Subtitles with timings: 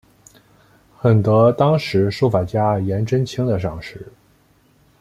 [0.97, 4.03] 很得当时书法家颜真卿的赏识。